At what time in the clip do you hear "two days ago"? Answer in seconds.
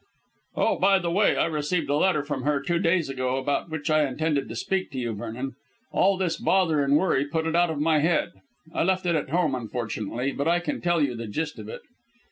2.59-3.37